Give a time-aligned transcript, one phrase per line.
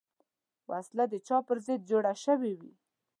[0.69, 2.73] وسله د چا پر ضد جوړه شوې وي